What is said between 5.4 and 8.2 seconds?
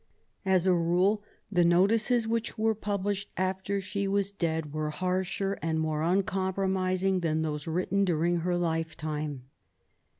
and more uncompromising than those written